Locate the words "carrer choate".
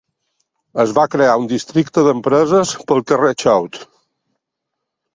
3.15-3.89